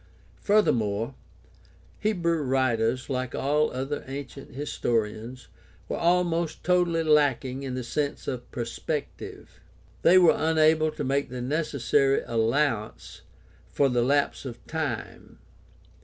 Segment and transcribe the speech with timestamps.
[0.41, 1.13] Furthermore,
[1.99, 5.47] Hebrew writers, like all other ancient historians,
[5.87, 9.59] were almost totally lacking in the sense of perspective.
[10.01, 13.21] They were unable to make the necessary allowance
[13.71, 15.37] for the lapse of time.